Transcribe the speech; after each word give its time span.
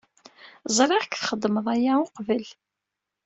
Ẓriɣ-k 0.77 1.13
txeddmeḍ 1.15 1.67
aya 1.73 1.93
uqbel. 2.05 2.45